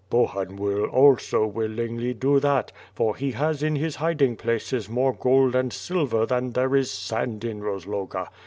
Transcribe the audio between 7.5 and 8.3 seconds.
Rozloga.